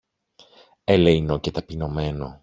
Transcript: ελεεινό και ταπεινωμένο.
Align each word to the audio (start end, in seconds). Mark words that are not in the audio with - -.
ελεεινό 0.83 1.39
και 1.39 1.51
ταπεινωμένο. 1.51 2.39